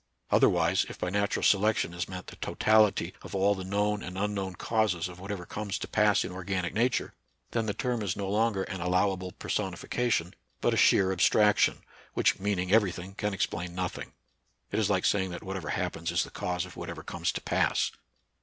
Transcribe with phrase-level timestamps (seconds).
[0.31, 4.55] Otherwise, if by natural selection is meant the totality of all the known and unknown
[4.55, 7.13] causes of whatever comes to pass in organic nature,
[7.51, 11.83] then the term is no longer an allowable person ification, but a sheer abstraction,
[12.15, 14.13] which mean ing every thing, can explain nothing.
[14.71, 17.91] It is like saying that whatever happens is the cause of whatever .comes to pass.